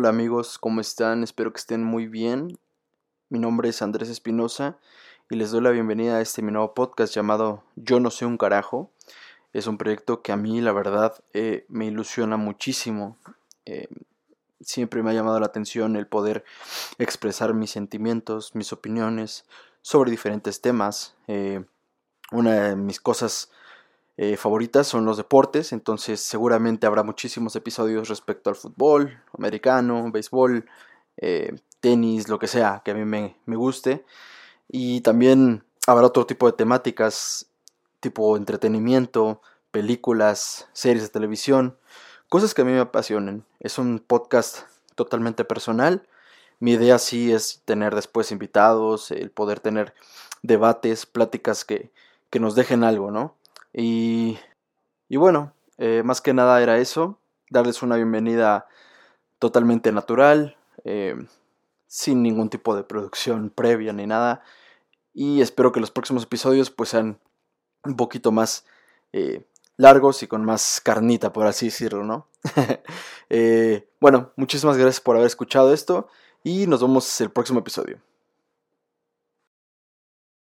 [0.00, 1.24] Hola amigos, ¿cómo están?
[1.24, 2.56] Espero que estén muy bien.
[3.30, 4.78] Mi nombre es Andrés Espinosa
[5.28, 8.38] y les doy la bienvenida a este mi nuevo podcast llamado Yo no sé un
[8.38, 8.92] carajo.
[9.52, 13.18] Es un proyecto que a mí la verdad eh, me ilusiona muchísimo.
[13.64, 13.88] Eh,
[14.60, 16.44] siempre me ha llamado la atención el poder
[16.98, 19.46] expresar mis sentimientos, mis opiniones
[19.82, 21.16] sobre diferentes temas.
[21.26, 21.64] Eh,
[22.30, 23.50] una de mis cosas
[24.20, 30.66] eh, favoritas son los deportes, entonces seguramente habrá muchísimos episodios respecto al fútbol, americano, béisbol,
[31.18, 34.04] eh, tenis, lo que sea que a mí me, me guste.
[34.66, 37.46] Y también habrá otro tipo de temáticas,
[38.00, 39.40] tipo entretenimiento,
[39.70, 41.78] películas, series de televisión,
[42.28, 43.44] cosas que a mí me apasionen.
[43.60, 44.62] Es un podcast
[44.96, 46.08] totalmente personal.
[46.58, 49.94] Mi idea sí es tener después invitados, el poder tener
[50.42, 51.92] debates, pláticas que,
[52.30, 53.38] que nos dejen algo, ¿no?
[53.72, 54.38] Y,
[55.08, 57.18] y bueno, eh, más que nada era eso,
[57.50, 58.66] darles una bienvenida
[59.38, 61.16] totalmente natural, eh,
[61.86, 64.42] sin ningún tipo de producción previa ni nada.
[65.14, 67.18] Y espero que los próximos episodios pues sean
[67.84, 68.66] un poquito más
[69.12, 72.26] eh, largos y con más carnita, por así decirlo, ¿no?
[74.00, 76.08] bueno, muchísimas gracias por haber escuchado esto
[76.42, 78.00] y nos vemos el próximo episodio.